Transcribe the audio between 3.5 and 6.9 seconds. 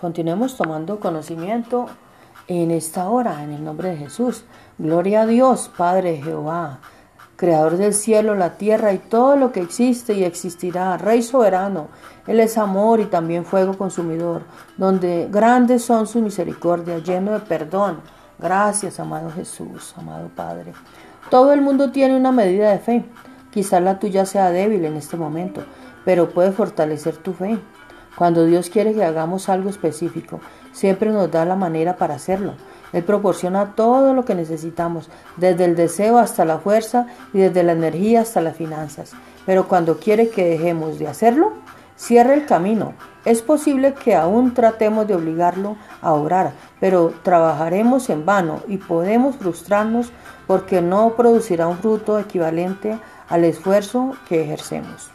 el nombre de Jesús. Gloria a Dios, Padre Jehová,